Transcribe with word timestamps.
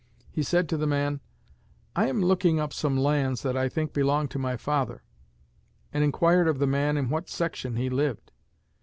He 0.31 0.41
said 0.41 0.67
to 0.69 0.77
the 0.77 0.87
man, 0.87 1.19
'I 1.95 2.07
am 2.07 2.21
looking 2.23 2.59
up 2.59 2.73
some 2.73 2.97
lands 2.97 3.43
that 3.43 3.55
I 3.55 3.69
think 3.69 3.93
belong 3.93 4.27
to 4.29 4.39
my 4.39 4.57
father,' 4.57 5.03
and 5.93 6.03
inquired 6.03 6.47
of 6.47 6.57
the 6.57 6.65
man 6.65 6.97
in 6.97 7.07
what 7.09 7.29
section 7.29 7.75
he 7.75 7.87
lived. 7.87 8.31